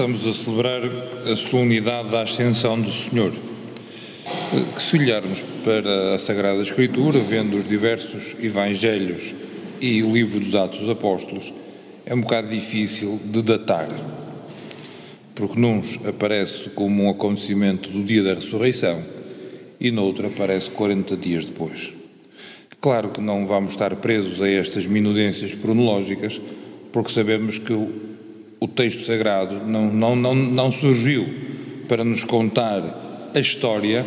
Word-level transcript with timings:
estamos 0.00 0.26
a 0.26 0.32
celebrar 0.32 0.80
a 1.30 1.36
solenidade 1.36 2.08
da 2.08 2.22
Ascensão 2.22 2.80
do 2.80 2.90
Senhor. 2.90 3.34
Se 4.78 4.96
olharmos 4.96 5.44
para 5.62 6.14
a 6.14 6.18
Sagrada 6.18 6.62
Escritura, 6.62 7.18
vendo 7.18 7.58
os 7.58 7.68
diversos 7.68 8.34
Evangelhos 8.42 9.34
e 9.78 10.02
o 10.02 10.10
livro 10.14 10.40
dos 10.40 10.54
Atos 10.54 10.78
dos 10.78 10.88
Apóstolos, 10.88 11.52
é 12.06 12.14
um 12.14 12.22
bocado 12.22 12.48
difícil 12.48 13.20
de 13.26 13.42
datar, 13.42 13.90
porque 15.34 15.60
nos 15.60 15.98
aparece 16.06 16.70
como 16.70 17.02
um 17.02 17.10
acontecimento 17.10 17.90
do 17.90 18.02
dia 18.02 18.22
da 18.22 18.32
ressurreição 18.32 19.04
e 19.78 19.90
noutro 19.90 20.28
aparece 20.28 20.70
40 20.70 21.14
dias 21.14 21.44
depois. 21.44 21.92
Claro 22.80 23.10
que 23.10 23.20
não 23.20 23.46
vamos 23.46 23.72
estar 23.72 23.94
presos 23.96 24.40
a 24.40 24.48
estas 24.48 24.86
minudências 24.86 25.54
cronológicas, 25.54 26.40
porque 26.90 27.12
sabemos 27.12 27.58
que 27.58 28.09
o 28.60 28.68
texto 28.68 29.06
sagrado 29.06 29.66
não, 29.66 29.90
não, 29.90 30.14
não, 30.14 30.34
não 30.34 30.70
surgiu 30.70 31.26
para 31.88 32.04
nos 32.04 32.22
contar 32.22 33.30
a 33.34 33.40
história, 33.40 34.04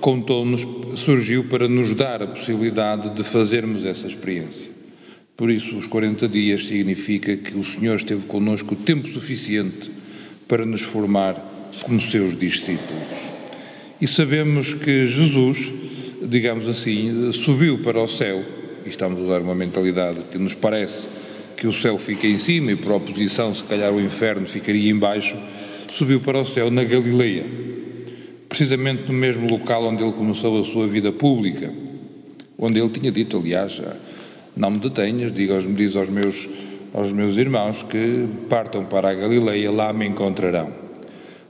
contou-nos, 0.00 0.64
surgiu 0.94 1.44
para 1.44 1.68
nos 1.68 1.92
dar 1.94 2.22
a 2.22 2.26
possibilidade 2.28 3.10
de 3.10 3.24
fazermos 3.24 3.84
essa 3.84 4.06
experiência. 4.06 4.68
Por 5.36 5.50
isso, 5.50 5.76
os 5.76 5.86
40 5.86 6.28
dias 6.28 6.66
significa 6.66 7.36
que 7.36 7.56
o 7.56 7.64
Senhor 7.64 7.96
esteve 7.96 8.24
connosco 8.26 8.74
tempo 8.76 9.08
suficiente 9.08 9.90
para 10.46 10.64
nos 10.64 10.82
formar 10.82 11.34
como 11.82 12.00
seus 12.00 12.38
discípulos. 12.38 13.02
E 14.00 14.06
sabemos 14.06 14.74
que 14.74 15.06
Jesus, 15.06 15.72
digamos 16.22 16.68
assim, 16.68 17.32
subiu 17.32 17.78
para 17.78 18.00
o 18.00 18.06
céu, 18.06 18.44
e 18.86 18.88
estamos 18.88 19.18
a 19.18 19.22
usar 19.22 19.40
uma 19.40 19.54
mentalidade 19.54 20.20
que 20.30 20.38
nos 20.38 20.54
parece 20.54 21.08
que 21.58 21.66
o 21.66 21.72
céu 21.72 21.98
fica 21.98 22.26
em 22.26 22.38
cima 22.38 22.70
e 22.70 22.76
por 22.76 22.92
oposição, 22.92 23.52
se 23.52 23.64
calhar 23.64 23.92
o 23.92 24.00
inferno 24.00 24.46
ficaria 24.46 24.90
embaixo, 24.90 25.36
subiu 25.88 26.20
para 26.20 26.38
o 26.38 26.44
céu 26.44 26.70
na 26.70 26.84
Galileia, 26.84 27.44
precisamente 28.48 29.02
no 29.08 29.12
mesmo 29.12 29.48
local 29.50 29.84
onde 29.84 30.02
ele 30.02 30.12
começou 30.12 30.60
a 30.60 30.64
sua 30.64 30.86
vida 30.86 31.10
pública, 31.10 31.72
onde 32.56 32.78
ele 32.78 32.88
tinha 32.88 33.10
dito, 33.10 33.36
aliás, 33.36 33.82
não 34.56 34.70
me 34.70 34.78
detenhas, 34.78 35.32
diga, 35.32 35.60
diz 35.60 35.96
aos 35.96 36.08
meus, 36.08 36.48
aos 36.94 37.12
meus 37.12 37.36
irmãos 37.36 37.82
que 37.82 38.26
partam 38.48 38.84
para 38.84 39.10
a 39.10 39.14
Galileia, 39.14 39.70
lá 39.70 39.92
me 39.92 40.06
encontrarão. 40.06 40.72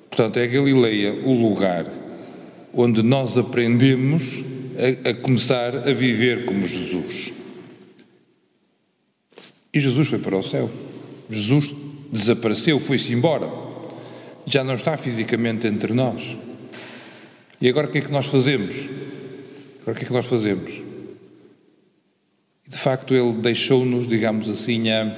Portanto, 0.08 0.38
é 0.38 0.44
a 0.44 0.46
Galileia 0.46 1.14
o 1.24 1.34
lugar 1.34 1.86
onde 2.72 3.02
nós 3.02 3.36
aprendemos 3.36 4.42
a, 5.04 5.10
a 5.10 5.14
começar 5.14 5.76
a 5.88 5.92
viver 5.92 6.46
como 6.46 6.66
Jesus. 6.66 7.37
E 9.78 9.80
Jesus 9.80 10.08
foi 10.08 10.18
para 10.18 10.36
o 10.36 10.42
céu. 10.42 10.68
Jesus 11.30 11.72
desapareceu, 12.10 12.80
foi-se 12.80 13.12
embora. 13.12 13.48
Já 14.44 14.64
não 14.64 14.74
está 14.74 14.96
fisicamente 14.96 15.68
entre 15.68 15.94
nós. 15.94 16.36
E 17.60 17.68
agora 17.68 17.86
o 17.86 17.90
que 17.92 17.98
é 17.98 18.00
que 18.00 18.10
nós 18.10 18.26
fazemos? 18.26 18.74
Agora 19.80 19.92
o 19.92 19.94
que 19.94 20.02
é 20.02 20.04
que 20.04 20.12
nós 20.12 20.26
fazemos? 20.26 20.82
De 22.66 22.76
facto, 22.76 23.14
ele 23.14 23.34
deixou-nos, 23.36 24.08
digamos 24.08 24.48
assim, 24.48 24.90
a, 24.90 25.16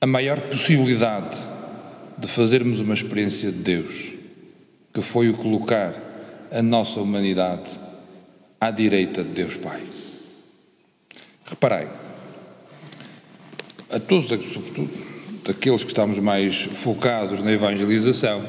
a 0.00 0.06
maior 0.06 0.40
possibilidade 0.40 1.36
de 2.16 2.28
fazermos 2.28 2.80
uma 2.80 2.94
experiência 2.94 3.52
de 3.52 3.58
Deus, 3.58 4.14
que 4.90 5.02
foi 5.02 5.28
o 5.28 5.34
colocar 5.34 5.92
a 6.50 6.62
nossa 6.62 6.98
humanidade 6.98 7.68
à 8.58 8.70
direita 8.70 9.22
de 9.22 9.32
Deus 9.32 9.58
Pai. 9.58 9.95
Reparei, 11.48 11.86
a 13.90 14.00
todos, 14.00 14.28
sobretudo 14.28 14.90
daqueles 15.44 15.84
que 15.84 15.90
estamos 15.90 16.18
mais 16.18 16.62
focados 16.62 17.40
na 17.40 17.52
evangelização, 17.52 18.44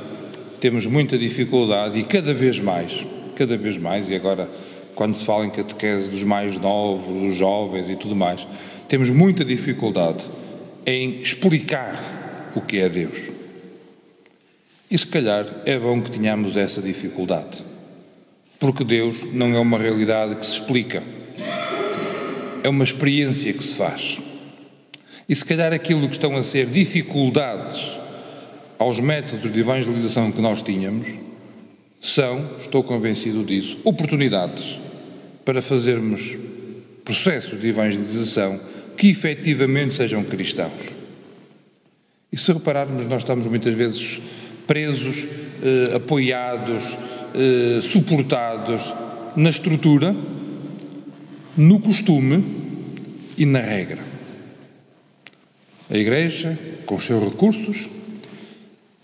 temos 0.59 0.87
muita 0.87 1.15
dificuldade 1.15 1.99
e 1.99 2.03
cada 2.03 2.33
vez 2.33 2.59
mais, 2.59 3.05
cada 3.35 3.55
vez 3.55 3.77
mais, 3.77 4.09
e 4.09 4.15
agora 4.15 4.49
quando 4.95 5.15
se 5.15 5.23
fala 5.23 5.45
em 5.45 5.51
catequese 5.51 6.09
dos 6.09 6.23
mais 6.23 6.57
novos, 6.57 7.21
dos 7.21 7.37
jovens 7.37 7.87
e 7.87 7.95
tudo 7.95 8.15
mais, 8.15 8.47
temos 8.89 9.11
muita 9.11 9.45
dificuldade 9.45 10.23
em 10.83 11.19
explicar 11.19 12.51
o 12.55 12.61
que 12.61 12.79
é 12.79 12.89
Deus. 12.89 13.29
E 14.89 14.97
se 14.97 15.05
calhar 15.05 15.45
é 15.65 15.77
bom 15.77 16.01
que 16.01 16.09
tenhamos 16.09 16.57
essa 16.57 16.81
dificuldade, 16.81 17.63
porque 18.57 18.83
Deus 18.83 19.23
não 19.31 19.53
é 19.53 19.59
uma 19.59 19.77
realidade 19.77 20.35
que 20.35 20.45
se 20.45 20.53
explica 20.53 21.03
é 22.67 22.69
uma 22.69 22.83
experiência 22.83 23.51
que 23.53 23.63
se 23.63 23.75
faz. 23.75 24.19
E 25.28 25.33
se 25.33 25.44
calhar 25.44 25.73
aquilo 25.73 26.07
que 26.07 26.13
estão 26.13 26.35
a 26.35 26.44
ser 26.44 26.67
dificuldades 26.67 27.97
aos 28.78 29.00
métodos 29.00 29.51
de 29.51 29.59
evangelização 29.59 30.31
que 30.31 30.41
nós 30.41 30.61
tínhamos, 30.61 31.07
são, 32.00 32.45
estou 32.59 32.83
convencido 32.83 33.44
disso, 33.44 33.79
oportunidades 33.83 34.79
para 35.44 35.61
fazermos 35.61 36.38
processos 37.03 37.59
de 37.59 37.69
evangelização 37.69 38.59
que 38.97 39.09
efetivamente 39.09 39.94
sejam 39.94 40.23
cristãos. 40.23 40.91
E 42.31 42.38
se 42.38 42.51
repararmos, 42.51 43.06
nós 43.06 43.22
estamos 43.22 43.45
muitas 43.47 43.73
vezes 43.73 44.22
presos, 44.67 45.25
eh, 45.63 45.95
apoiados, 45.95 46.97
eh, 47.33 47.79
suportados 47.81 48.94
na 49.35 49.50
estrutura, 49.50 50.13
no 51.57 51.79
costume 51.79 52.44
e 53.35 53.45
na 53.45 53.59
regra. 53.59 54.00
A 55.90 55.97
Igreja, 55.97 56.57
com 56.85 56.95
os 56.95 57.06
seus 57.06 57.23
recursos, 57.23 57.90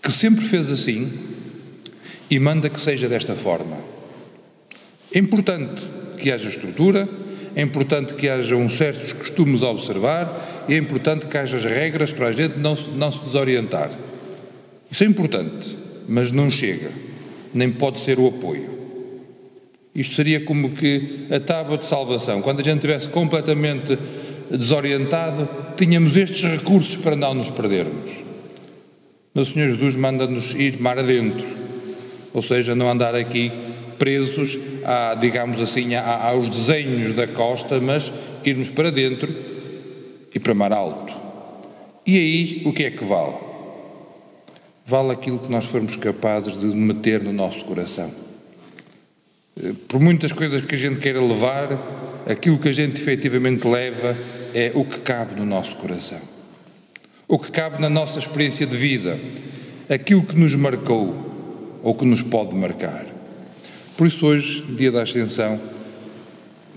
que 0.00 0.12
sempre 0.12 0.44
fez 0.44 0.70
assim 0.70 1.12
e 2.30 2.38
manda 2.38 2.70
que 2.70 2.80
seja 2.80 3.08
desta 3.08 3.34
forma. 3.34 3.78
É 5.12 5.18
importante 5.18 5.82
que 6.18 6.30
haja 6.30 6.48
estrutura, 6.48 7.08
é 7.56 7.62
importante 7.62 8.14
que 8.14 8.28
haja 8.28 8.54
uns 8.54 8.74
certos 8.74 9.12
costumes 9.12 9.62
a 9.62 9.70
observar 9.70 10.64
e 10.68 10.74
é 10.74 10.76
importante 10.76 11.26
que 11.26 11.36
haja 11.36 11.56
as 11.56 11.64
regras 11.64 12.12
para 12.12 12.28
a 12.28 12.32
gente 12.32 12.58
não, 12.58 12.74
não 12.74 13.10
se 13.10 13.18
desorientar. 13.20 13.90
Isso 14.90 15.02
é 15.02 15.06
importante, 15.06 15.76
mas 16.06 16.30
não 16.30 16.50
chega, 16.50 16.92
nem 17.52 17.70
pode 17.70 17.98
ser 17.98 18.20
o 18.20 18.28
apoio. 18.28 18.83
Isto 19.94 20.16
seria 20.16 20.40
como 20.40 20.70
que 20.70 21.26
a 21.30 21.38
tábua 21.38 21.78
de 21.78 21.86
salvação, 21.86 22.42
quando 22.42 22.60
a 22.60 22.64
gente 22.64 22.76
estivesse 22.76 23.08
completamente 23.08 23.96
desorientado, 24.50 25.48
tínhamos 25.76 26.16
estes 26.16 26.42
recursos 26.42 26.96
para 26.96 27.14
não 27.14 27.34
nos 27.34 27.48
perdermos. 27.50 28.10
Mas 29.32 29.48
o 29.48 29.52
Senhor 29.52 29.68
Jesus 29.68 29.94
manda-nos 29.94 30.52
ir 30.54 30.80
mar 30.80 30.98
adentro, 30.98 31.46
ou 32.32 32.42
seja, 32.42 32.74
não 32.74 32.90
andar 32.90 33.14
aqui 33.14 33.52
presos, 33.98 34.58
a, 34.84 35.14
digamos 35.14 35.60
assim, 35.60 35.94
a, 35.94 36.28
aos 36.28 36.48
desenhos 36.48 37.12
da 37.12 37.26
costa, 37.28 37.80
mas 37.80 38.12
irmos 38.44 38.70
para 38.70 38.90
dentro 38.90 39.32
e 40.34 40.40
para 40.40 40.54
mar 40.54 40.72
alto. 40.72 41.14
E 42.06 42.18
aí, 42.18 42.62
o 42.64 42.72
que 42.72 42.84
é 42.84 42.90
que 42.90 43.04
vale? 43.04 43.36
Vale 44.84 45.12
aquilo 45.12 45.38
que 45.38 45.50
nós 45.50 45.64
formos 45.64 45.96
capazes 45.96 46.58
de 46.58 46.66
meter 46.66 47.22
no 47.22 47.32
nosso 47.32 47.64
coração. 47.64 48.23
Eh, 49.62 49.72
por 49.88 50.00
muitas 50.00 50.32
coisas 50.32 50.62
que 50.62 50.74
a 50.74 50.78
gente 50.78 51.00
queira 51.00 51.20
levar, 51.20 52.22
aquilo 52.26 52.58
que 52.58 52.68
a 52.68 52.72
gente 52.72 53.00
efetivamente 53.00 53.66
leva 53.66 54.16
é 54.52 54.72
o 54.74 54.84
que 54.84 55.00
cabe 55.00 55.38
no 55.38 55.46
nosso 55.46 55.76
coração, 55.76 56.20
o 57.28 57.38
que 57.38 57.50
cabe 57.50 57.80
na 57.80 57.88
nossa 57.88 58.18
experiência 58.18 58.66
de 58.66 58.76
vida, 58.76 59.18
aquilo 59.88 60.24
que 60.24 60.38
nos 60.38 60.54
marcou 60.54 61.80
ou 61.82 61.94
que 61.94 62.04
nos 62.04 62.22
pode 62.22 62.54
marcar. 62.54 63.04
Por 63.96 64.06
isso, 64.06 64.26
hoje, 64.26 64.62
dia 64.76 64.90
da 64.90 65.02
Ascensão, 65.02 65.60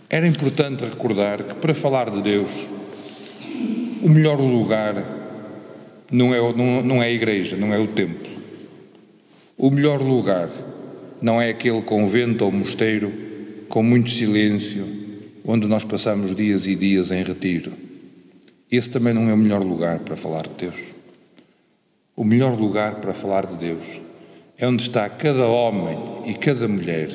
era 0.10 0.28
importante 0.28 0.84
recordar 0.84 1.44
que 1.44 1.56
para 1.56 1.74
falar 1.74 2.10
de 2.10 2.22
Deus, 2.22 2.68
o 4.02 4.10
melhor 4.10 4.40
lugar 4.40 5.04
não 6.12 6.34
é, 6.34 6.40
não, 6.54 6.82
não 6.84 7.04
é 7.04 7.08
a 7.08 7.12
igreja, 7.12 7.58
não 7.58 7.74
é 7.74 7.80
o 7.80 7.88
templo. 7.88 8.28
O 9.58 9.72
melhor 9.72 10.02
lugar 10.02 10.50
não 11.22 11.42
é 11.42 11.50
aquele 11.50 11.82
convento 11.82 12.46
ou 12.46 12.52
mosteiro 12.52 13.12
com 13.70 13.84
muito 13.84 14.10
silêncio, 14.10 14.86
onde 15.46 15.68
nós 15.68 15.84
passamos 15.84 16.36
dias 16.36 16.68
e 16.68 16.76
dias 16.76 17.12
em 17.12 17.24
retiro. 17.24 17.72
Esse 18.72 18.90
também 18.90 19.14
não 19.14 19.30
é 19.30 19.34
o 19.34 19.38
melhor 19.38 19.64
lugar 19.64 20.00
para 20.00 20.16
falar 20.16 20.44
de 20.44 20.66
Deus. 20.66 20.80
O 22.16 22.24
melhor 22.24 22.60
lugar 22.60 22.96
para 22.96 23.14
falar 23.14 23.46
de 23.46 23.56
Deus 23.56 23.86
é 24.58 24.68
onde 24.68 24.82
está 24.82 25.08
cada 25.08 25.48
homem 25.48 25.98
e 26.26 26.34
cada 26.34 26.68
mulher 26.68 27.10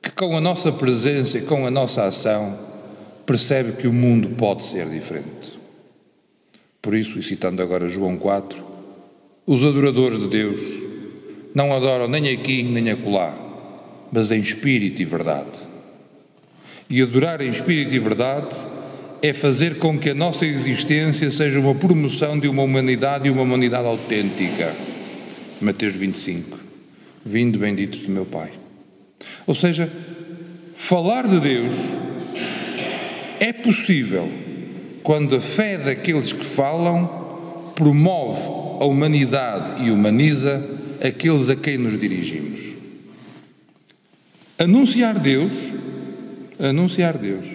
que, 0.00 0.10
com 0.10 0.36
a 0.36 0.40
nossa 0.40 0.70
presença 0.70 1.38
e 1.38 1.42
com 1.42 1.66
a 1.66 1.70
nossa 1.70 2.04
ação, 2.04 2.58
percebe 3.24 3.72
que 3.72 3.88
o 3.88 3.92
mundo 3.92 4.28
pode 4.36 4.62
ser 4.62 4.88
diferente. 4.88 5.58
Por 6.82 6.94
isso, 6.94 7.18
e 7.18 7.22
citando 7.22 7.62
agora 7.62 7.88
João 7.88 8.18
4, 8.18 8.62
os 9.46 9.64
adoradores 9.64 10.20
de 10.20 10.28
Deus 10.28 10.60
não 11.54 11.72
adoram 11.72 12.08
nem 12.08 12.28
aqui 12.30 12.64
nem 12.64 12.90
acolá, 12.90 13.32
mas 14.10 14.32
em 14.32 14.40
espírito 14.40 15.00
e 15.00 15.04
verdade. 15.04 15.58
E 16.90 17.00
adorar 17.00 17.40
em 17.40 17.48
espírito 17.48 17.94
e 17.94 17.98
verdade 17.98 18.54
é 19.22 19.32
fazer 19.32 19.78
com 19.78 19.98
que 19.98 20.10
a 20.10 20.14
nossa 20.14 20.44
existência 20.44 21.30
seja 21.30 21.58
uma 21.58 21.74
promoção 21.74 22.38
de 22.38 22.48
uma 22.48 22.62
humanidade 22.62 23.28
e 23.28 23.30
uma 23.30 23.42
humanidade 23.42 23.86
autêntica. 23.86 24.74
Mateus 25.60 25.94
25. 25.94 26.58
Vindo 27.24 27.58
benditos 27.58 28.02
do 28.02 28.10
meu 28.10 28.26
Pai. 28.26 28.50
Ou 29.46 29.54
seja, 29.54 29.90
falar 30.76 31.26
de 31.26 31.40
Deus 31.40 31.74
é 33.40 33.52
possível 33.52 34.28
quando 35.02 35.36
a 35.36 35.40
fé 35.40 35.78
daqueles 35.78 36.32
que 36.32 36.44
falam 36.44 37.72
promove 37.74 38.42
a 38.80 38.84
humanidade 38.84 39.84
e 39.84 39.90
humaniza 39.90 40.62
aqueles 41.04 41.50
a 41.50 41.56
quem 41.56 41.76
nos 41.76 42.00
dirigimos. 42.00 42.60
Anunciar 44.58 45.18
Deus, 45.18 45.52
anunciar 46.58 47.18
Deus, 47.18 47.46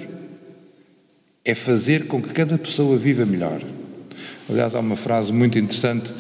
é 1.44 1.56
fazer 1.56 2.06
com 2.06 2.22
que 2.22 2.30
cada 2.30 2.60
pessoa 2.60 2.96
viva 2.96 3.26
melhor. 3.26 3.60
Aliás, 4.48 4.76
há 4.76 4.80
uma 4.80 4.96
frase 4.96 5.34
muito 5.34 5.58
interessante. 5.58 6.12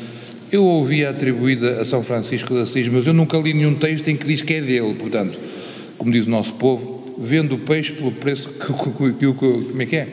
Eu 0.51 0.63
ouvia 0.63 1.11
atribuída 1.11 1.79
a 1.79 1.85
São 1.85 2.01
Francisco 2.01 2.55
de 2.55 2.61
Assis, 2.61 2.87
mas 2.87 3.05
eu 3.05 3.13
nunca 3.13 3.37
li 3.37 3.53
nenhum 3.53 3.75
texto 3.75 4.07
em 4.07 4.17
que 4.17 4.25
diz 4.25 4.41
que 4.41 4.55
é 4.55 4.61
dele. 4.61 4.95
Portanto, 4.95 5.37
como 5.99 6.11
diz 6.11 6.25
o 6.25 6.29
nosso 6.31 6.53
povo, 6.55 7.15
vendo 7.19 7.55
o 7.55 7.59
peixe 7.59 7.93
pelo 7.93 8.11
preço 8.11 8.49
que, 8.49 8.73
que, 8.73 8.89
que, 8.91 9.13
que 9.13 9.33
como 9.33 9.81
é 9.81 9.85
que 9.85 9.95
é? 9.95 10.07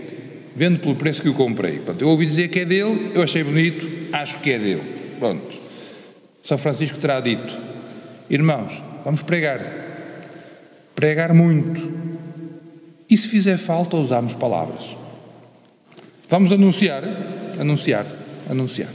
Vendo 0.55 0.81
pelo 0.81 0.97
preço 0.97 1.23
que 1.23 1.31
o 1.31 1.35
comprei. 1.35 1.77
Portanto, 1.77 2.03
eu 2.03 2.09
ouvi 2.09 2.27
dizer 2.27 2.49
que 2.49 2.61
é 2.61 2.65
dele, 2.67 3.13
eu 3.15 3.23
achei 3.23 3.43
bonito, 3.43 3.89
acho 4.13 4.39
que 4.41 4.51
é 4.51 4.59
dele. 4.59 4.83
Pronto. 5.19 5.66
São 6.47 6.57
Francisco 6.57 6.99
terá 6.99 7.19
dito: 7.19 7.59
Irmãos, 8.31 8.81
vamos 9.05 9.21
pregar. 9.21 9.61
Pregar 10.95 11.35
muito. 11.35 11.93
E 13.11 13.17
se 13.17 13.27
fizer 13.27 13.57
falta, 13.57 13.97
usamos 13.97 14.33
palavras. 14.33 14.97
Vamos 16.29 16.53
anunciar, 16.53 17.03
anunciar, 17.59 18.07
anunciar. 18.49 18.93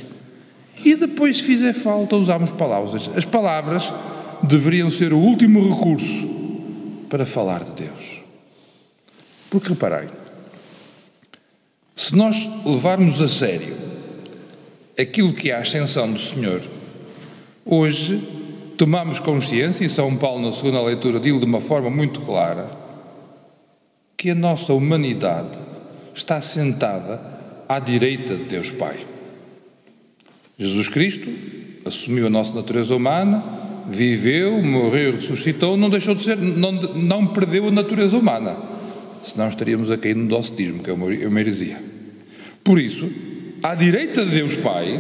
E 0.84 0.96
depois, 0.96 1.38
se 1.38 1.44
fizer 1.44 1.74
falta, 1.74 2.16
usamos 2.16 2.52
palavras. 2.52 3.10
As 3.18 3.26
palavras 3.26 3.94
deveriam 4.44 4.90
ser 4.90 5.12
o 5.12 5.20
último 5.20 5.76
recurso 5.76 6.30
para 7.10 7.26
falar 7.26 7.66
de 7.66 7.84
Deus. 7.84 8.22
Porque 9.50 9.68
reparei, 9.68 10.08
se 11.98 12.16
nós 12.16 12.50
levarmos 12.66 13.22
a 13.22 13.28
sério 13.28 13.76
aquilo 14.98 15.34
que 15.34 15.52
é 15.52 15.56
a 15.56 15.60
ascensão 15.60 16.10
do 16.10 16.20
Senhor, 16.20 16.62
hoje 17.66 18.22
tomamos 18.78 19.20
consciência, 19.20 19.86
e 19.86 19.90
São 19.90 20.16
Paulo, 20.16 20.42
na 20.42 20.52
segunda 20.52 20.82
leitura, 20.82 21.20
diz 21.20 21.38
de 21.40 21.46
uma 21.46 21.62
forma 21.62 21.90
muito 21.90 22.22
clara, 22.22 22.70
que 24.18 24.32
a 24.32 24.36
nossa 24.36 24.74
humanidade 24.74 25.58
está 26.14 26.42
sentada 26.42 27.22
à 27.68 27.80
direita 27.80 28.36
de 28.36 28.44
Deus 28.44 28.72
Pai. 28.72 28.98
Jesus 30.58 30.88
Cristo 30.88 31.30
assumiu 31.86 32.28
a 32.28 32.30
nossa 32.30 32.54
natureza 32.54 32.96
humana, 32.96 33.44
viveu, 33.88 34.62
morreu, 34.62 35.16
ressuscitou, 35.16 35.76
não 35.76 35.90
deixou 35.90 36.14
de 36.14 36.24
ser, 36.24 36.38
não, 36.38 36.72
não 36.72 37.28
perdeu 37.28 37.68
a 37.68 37.72
natureza 37.72 38.18
humana. 38.18 38.58
Senão 39.24 39.48
estaríamos 39.48 39.92
a 39.92 39.98
cair 39.98 40.16
no 40.16 40.28
docetismo, 40.28 40.84
que 40.84 40.90
é 40.90 40.94
uma 40.94 41.40
heresia. 41.40 41.82
Por 42.64 42.80
isso, 42.80 43.10
à 43.62 43.76
direita 43.76 44.26
de 44.26 44.32
Deus 44.32 44.56
Pai, 44.56 45.00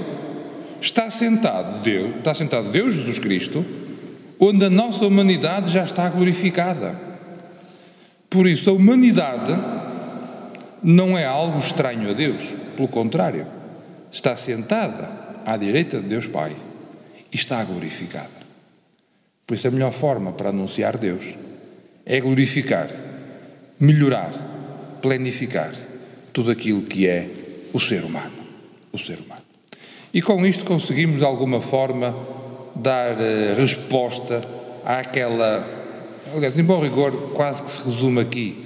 está 0.81 1.12
sentado 1.12 1.81
Deus, 1.83 2.18
está 2.18 2.33
sentado 2.33 2.69
Deus 2.69 2.95
Jesus 2.95 3.19
Cristo, 3.19 3.63
onde 4.39 4.66
a 4.66 4.69
nossa 4.69 5.06
humanidade 5.06 5.72
já 5.72 5.83
está 5.83 6.10
glorificada. 6.10 7.00
Por 8.28 8.48
isso, 8.48 8.69
a 8.69 8.74
humanidade 8.74 9.51
não 10.81 11.18
é 11.18 11.25
algo 11.25 11.60
estranho 11.60 12.10
a 12.10 12.13
Deus, 12.13 12.42
pelo 12.75 12.88
contrário, 12.88 13.45
está 14.12 14.36
sentada 14.36 15.10
à 15.45 15.56
direita 15.56 16.01
de 16.01 16.07
Deus 16.07 16.25
Pai 16.25 16.56
e 17.31 17.36
está 17.36 17.63
glorificada. 17.63 18.42
Por 19.45 19.56
isso, 19.56 19.68
a 19.68 19.72
melhor 19.72 19.92
forma 19.92 20.31
para 20.31 20.50
anunciar 20.50 20.98
Deus 20.98 21.25
é 22.06 22.19
glorificar, 22.19 22.89
melhorar, 23.80 24.31
planificar 25.01 25.74
tudo 26.34 26.50
aquilo 26.50 26.81
que 26.81 27.06
é 27.06 27.30
o 27.72 27.80
ser 27.80 28.04
humano. 28.04 28.42
O 28.92 28.98
ser 28.98 29.19
humano. 29.19 29.50
E 30.13 30.22
com 30.22 30.46
isto 30.46 30.66
conseguimos, 30.66 31.19
de 31.19 31.25
alguma 31.25 31.62
forma, 31.62 32.16
dar 32.75 33.13
uh, 33.13 33.56
resposta 33.58 34.42
àquela, 34.86 35.66
aliás, 36.36 36.58
em 36.58 36.63
bom 36.63 36.81
rigor, 36.81 37.31
quase 37.34 37.63
que 37.63 37.72
se 37.72 37.86
resume 37.88 38.19
aqui, 38.19 38.58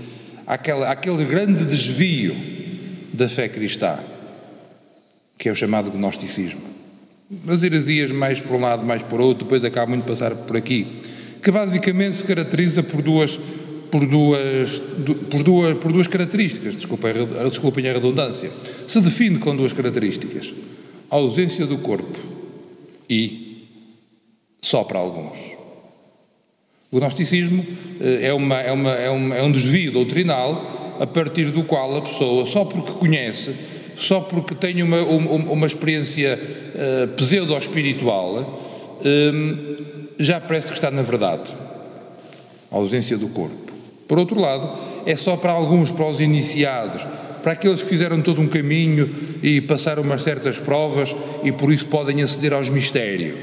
àquela, 0.47 0.89
àquele 0.89 1.23
grande 1.23 1.65
desvio 1.65 2.35
da 3.13 3.29
fé 3.29 3.47
cristã, 3.47 3.99
que 5.37 5.47
é 5.47 5.51
o 5.51 5.55
chamado 5.55 5.91
gnosticismo. 5.91 6.61
As 7.47 7.63
heresias 7.63 8.11
mais 8.11 8.39
por 8.39 8.55
um 8.55 8.61
lado, 8.61 8.85
mais 8.85 9.03
por 9.03 9.19
outro, 9.21 9.43
depois 9.43 9.63
acaba 9.63 9.87
muito 9.87 10.03
de 10.03 10.09
passar 10.09 10.33
por 10.35 10.57
aqui, 10.57 10.87
que 11.43 11.51
basicamente 11.51 12.17
se 12.17 12.23
caracteriza 12.23 12.81
por 12.81 13.01
duas 13.01 13.39
por 13.91 14.05
duas, 14.05 14.81
por 15.29 15.43
duas, 15.43 15.75
por 15.75 15.91
duas 15.91 16.07
características, 16.07 16.75
desculpem, 16.75 17.13
desculpem 17.49 17.87
a 17.87 17.93
redundância. 17.93 18.51
Se 18.85 18.99
define 18.99 19.37
com 19.37 19.55
duas 19.55 19.71
características: 19.71 20.53
ausência 21.09 21.65
do 21.65 21.77
corpo 21.77 22.19
e 23.09 23.67
só 24.61 24.83
para 24.83 24.99
alguns. 24.99 25.37
O 26.91 26.99
gnosticismo 26.99 27.65
eh, 27.99 28.27
é, 28.27 28.33
uma, 28.33 28.59
é, 28.59 28.71
uma, 28.71 28.91
é, 28.91 29.09
uma, 29.09 29.35
é 29.35 29.43
um 29.43 29.51
desvio 29.51 29.91
doutrinal 29.91 30.95
a 30.99 31.05
partir 31.05 31.51
do 31.51 31.63
qual 31.63 31.95
a 31.97 32.01
pessoa, 32.01 32.45
só 32.45 32.63
porque 32.63 32.91
conhece, 32.93 33.53
só 33.95 34.21
porque 34.21 34.55
tem 34.55 34.81
uma, 34.81 35.01
uma, 35.01 35.51
uma 35.51 35.67
experiência 35.67 36.39
uh, 36.39 37.07
pseudo-espiritual, 37.15 38.39
uh, 39.01 39.85
já 40.17 40.39
parece 40.39 40.67
que 40.67 40.73
está 40.73 40.89
na 40.89 41.01
verdade. 41.01 41.55
A 42.71 42.75
ausência 42.75 43.17
do 43.17 43.27
corpo. 43.27 43.73
Por 44.07 44.17
outro 44.17 44.39
lado, 44.39 44.69
é 45.05 45.15
só 45.15 45.35
para 45.35 45.51
alguns, 45.51 45.91
para 45.91 46.07
os 46.07 46.19
iniciados, 46.19 47.05
para 47.45 47.53
aqueles 47.53 47.83
que 47.83 47.89
fizeram 47.89 48.23
todo 48.23 48.41
um 48.41 48.47
caminho 48.47 49.07
e 49.43 49.61
passaram 49.61 50.01
umas 50.01 50.23
certas 50.23 50.57
provas 50.57 51.15
e 51.43 51.51
por 51.51 51.71
isso 51.71 51.85
podem 51.85 52.23
aceder 52.23 52.51
aos 52.51 52.71
mistérios. 52.71 53.39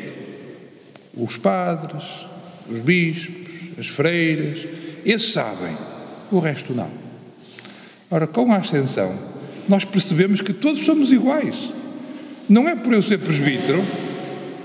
Os 1.16 1.36
padres, 1.36 2.26
os 2.68 2.80
bispos, 2.80 3.78
as 3.78 3.86
freiras, 3.86 4.66
esses 5.06 5.32
sabem, 5.32 5.76
o 6.32 6.40
resto 6.40 6.74
não. 6.74 6.90
Ora, 8.10 8.26
com 8.26 8.52
a 8.52 8.56
ascensão, 8.56 9.16
nós 9.68 9.84
percebemos 9.84 10.40
que 10.40 10.52
todos 10.52 10.84
somos 10.84 11.12
iguais. 11.12 11.72
Não 12.48 12.68
é 12.68 12.74
por 12.74 12.92
eu 12.92 13.04
ser 13.04 13.18
presbítero 13.18 13.84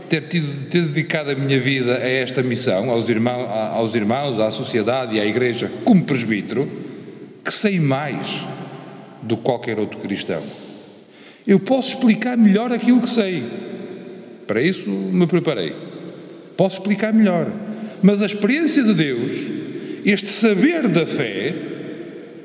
ter, 0.10 0.30
tido, 0.30 0.68
ter 0.68 0.82
dedicado 0.82 1.30
a 1.30 1.36
minha 1.36 1.60
vida 1.60 1.98
a 1.98 2.10
esta 2.10 2.42
missão, 2.42 2.90
aos 2.90 3.08
irmãos, 3.08 3.48
aos 3.48 3.94
irmãos, 3.94 4.40
à 4.40 4.50
sociedade 4.50 5.16
e 5.16 5.20
à 5.20 5.26
Igreja, 5.28 5.72
como 5.86 6.04
presbítero, 6.04 6.68
que 7.46 7.54
sei 7.54 7.80
mais 7.80 8.57
do 9.22 9.38
que 9.38 9.44
qualquer 9.44 9.80
outro 9.80 10.00
cristão. 10.00 10.42
Eu 11.46 11.60
posso 11.60 11.96
explicar 11.96 12.38
melhor 12.38 12.72
aquilo 12.72 13.02
que 13.02 13.10
sei. 13.10 13.44
Para 14.46 14.62
isso 14.62 14.90
me 14.90 15.26
preparei. 15.28 15.74
Posso 16.56 16.78
explicar 16.80 17.14
melhor. 17.14 17.52
Mas 18.02 18.22
a 18.22 18.26
experiência 18.26 18.84
de 18.84 18.94
Deus, 18.94 19.32
este 20.06 20.28
saber 20.28 20.88
da 20.88 21.06
fé, 21.06 21.54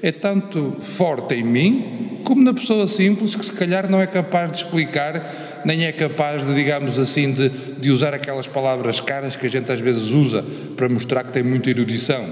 é 0.03 0.11
tanto 0.11 0.77
forte 0.81 1.35
em 1.35 1.45
mim 1.45 2.03
como 2.25 2.43
na 2.43 2.55
pessoa 2.55 2.89
simples 2.89 3.35
que 3.35 3.45
se 3.45 3.53
calhar 3.53 3.91
não 3.91 4.01
é 4.01 4.07
capaz 4.07 4.51
de 4.51 4.59
explicar, 4.59 5.63
nem 5.65 5.85
é 5.85 5.93
capaz 5.93 6.45
de, 6.45 6.55
digamos 6.55 6.99
assim, 6.99 7.33
de, 7.33 7.49
de 7.49 7.91
usar 7.91 8.15
aquelas 8.15 8.47
palavras 8.47 9.01
caras 9.01 9.37
que 9.37 9.47
a 9.47 9.51
gente 9.51 9.71
às 9.71 9.81
vezes 9.81 10.11
usa 10.11 10.45
para 10.77 10.89
mostrar 10.89 11.25
que 11.25 11.33
tem 11.33 11.43
muita 11.43 11.71
erudição. 11.71 12.31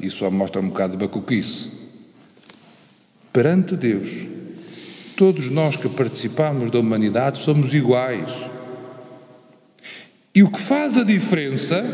Isso 0.00 0.18
só 0.18 0.30
mostra 0.30 0.60
um 0.60 0.68
bocado 0.68 0.96
de 0.96 1.04
bacuquice. 1.04 1.83
Perante 3.34 3.74
Deus, 3.74 4.08
todos 5.16 5.50
nós 5.50 5.74
que 5.74 5.88
participamos 5.88 6.70
da 6.70 6.78
humanidade 6.78 7.40
somos 7.40 7.74
iguais. 7.74 8.30
E 10.32 10.44
o 10.44 10.50
que 10.52 10.60
faz 10.60 10.96
a 10.96 11.02
diferença 11.02 11.84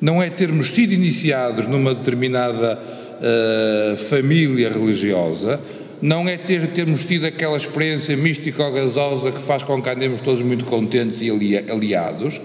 não 0.00 0.22
é 0.22 0.30
termos 0.30 0.70
sido 0.70 0.94
iniciados 0.94 1.66
numa 1.66 1.94
determinada 1.94 2.80
uh, 2.80 3.96
família 4.08 4.70
religiosa, 4.70 5.60
não 6.00 6.26
é 6.26 6.38
ter, 6.38 6.68
termos 6.68 7.04
tido 7.04 7.26
aquela 7.26 7.58
experiência 7.58 8.16
mística 8.16 8.64
ou 8.64 8.72
gasosa 8.72 9.32
que 9.32 9.42
faz 9.42 9.62
com 9.62 9.82
que 9.82 9.90
andemos 9.90 10.22
todos 10.22 10.40
muito 10.40 10.64
contentes 10.64 11.20
e 11.20 11.30
aliados 11.30 12.40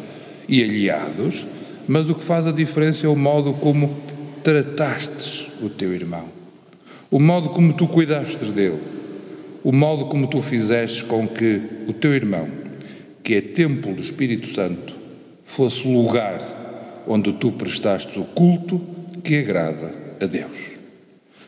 e 0.45 0.61
aliados, 0.61 1.47
mas 1.87 2.09
o 2.09 2.15
que 2.15 2.23
faz 2.23 2.45
a 2.45 2.51
diferença 2.51 3.07
é 3.07 3.09
o 3.09 3.15
modo 3.15 3.53
como 3.53 3.95
tratastes 4.43 5.47
o 5.61 5.69
teu 5.69 5.93
irmão, 5.93 6.36
o 7.09 7.19
modo 7.19 7.49
como 7.49 7.73
tu 7.73 7.87
cuidastes 7.87 8.51
dele, 8.51 8.79
o 9.63 9.71
modo 9.71 10.05
como 10.05 10.27
tu 10.27 10.41
fizeste 10.41 11.03
com 11.03 11.27
que 11.27 11.61
o 11.87 11.93
teu 11.93 12.13
irmão, 12.13 12.47
que 13.23 13.35
é 13.35 13.41
templo 13.41 13.93
do 13.93 14.01
Espírito 14.01 14.47
Santo, 14.47 14.95
fosse 15.43 15.87
lugar 15.87 17.03
onde 17.07 17.31
tu 17.33 17.51
prestastes 17.51 18.17
o 18.17 18.23
culto 18.23 18.81
que 19.23 19.39
agrada 19.39 19.93
a 20.21 20.25
Deus. 20.25 20.77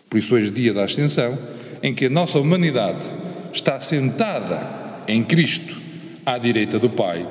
Por 0.09 0.17
isso, 0.17 0.33
hoje, 0.33 0.49
dia 0.49 0.73
da 0.73 0.85
Ascensão, 0.85 1.37
em 1.83 1.93
que 1.93 2.05
a 2.05 2.09
nossa 2.09 2.39
humanidade 2.39 3.05
está 3.53 3.79
sentada 3.79 5.03
em 5.07 5.23
Cristo 5.23 5.77
à 6.25 6.37
direita 6.37 6.79
do 6.79 6.89
Pai, 6.89 7.27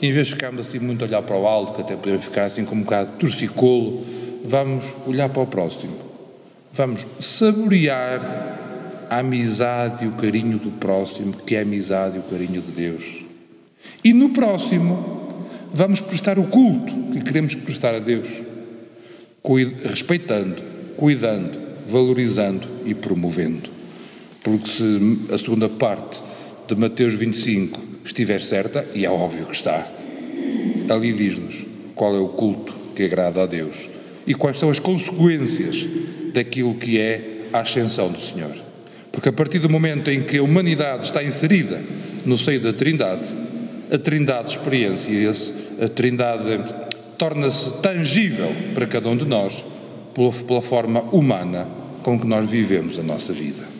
em 0.00 0.12
vez 0.12 0.28
de 0.28 0.34
ficarmos 0.34 0.68
assim 0.68 0.78
muito 0.78 1.02
a 1.04 1.08
olhar 1.08 1.22
para 1.22 1.36
o 1.36 1.46
alto, 1.46 1.72
que 1.72 1.80
até 1.80 1.96
podemos 1.96 2.24
ficar 2.24 2.44
assim 2.44 2.64
com 2.64 2.74
um 2.74 2.82
bocado 2.82 3.12
torcicolo, 3.18 4.04
vamos 4.44 4.84
olhar 5.06 5.28
para 5.28 5.42
o 5.42 5.46
próximo. 5.46 6.03
Vamos 6.76 7.06
saborear 7.20 9.06
a 9.08 9.18
amizade 9.18 10.04
e 10.04 10.08
o 10.08 10.12
carinho 10.12 10.58
do 10.58 10.72
próximo, 10.72 11.32
que 11.32 11.54
é 11.54 11.60
a 11.60 11.62
amizade 11.62 12.16
e 12.16 12.18
o 12.18 12.22
carinho 12.22 12.60
de 12.60 12.72
Deus. 12.72 13.22
E 14.02 14.12
no 14.12 14.30
próximo, 14.30 15.46
vamos 15.72 16.00
prestar 16.00 16.36
o 16.36 16.48
culto 16.48 16.92
que 17.12 17.22
queremos 17.22 17.54
prestar 17.54 17.94
a 17.94 18.00
Deus, 18.00 18.26
respeitando, 19.84 20.60
cuidando, 20.96 21.56
valorizando 21.86 22.66
e 22.84 22.92
promovendo. 22.92 23.70
Porque 24.42 24.68
se 24.68 25.18
a 25.32 25.38
segunda 25.38 25.68
parte 25.68 26.20
de 26.66 26.74
Mateus 26.74 27.14
25 27.14 27.80
estiver 28.04 28.42
certa, 28.42 28.84
e 28.96 29.04
é 29.04 29.10
óbvio 29.10 29.46
que 29.46 29.54
está, 29.54 29.86
ali 30.90 31.12
diz-nos 31.12 31.64
qual 31.94 32.16
é 32.16 32.18
o 32.18 32.30
culto 32.30 32.74
que 32.96 33.04
agrada 33.04 33.44
a 33.44 33.46
Deus 33.46 33.76
e 34.26 34.34
quais 34.34 34.58
são 34.58 34.70
as 34.70 34.80
consequências 34.80 35.86
daquilo 36.34 36.74
que 36.74 36.98
é 36.98 37.42
a 37.52 37.60
ascensão 37.60 38.10
do 38.10 38.20
Senhor. 38.20 38.54
Porque 39.12 39.28
a 39.28 39.32
partir 39.32 39.60
do 39.60 39.70
momento 39.70 40.10
em 40.10 40.22
que 40.22 40.38
a 40.38 40.42
humanidade 40.42 41.04
está 41.04 41.22
inserida 41.22 41.80
no 42.26 42.36
seio 42.36 42.60
da 42.60 42.72
Trindade, 42.72 43.28
a 43.90 43.96
Trindade 43.96 44.50
experiencia-se, 44.50 45.52
a 45.80 45.88
Trindade 45.88 46.64
torna-se 47.16 47.80
tangível 47.80 48.52
para 48.74 48.86
cada 48.86 49.08
um 49.08 49.16
de 49.16 49.24
nós 49.24 49.64
pela 50.46 50.60
forma 50.60 51.00
humana 51.12 51.68
com 52.02 52.18
que 52.18 52.26
nós 52.26 52.50
vivemos 52.50 52.98
a 52.98 53.02
nossa 53.02 53.32
vida. 53.32 53.73